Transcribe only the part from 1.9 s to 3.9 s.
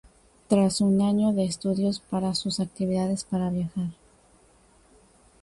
para sus actividades para viajar.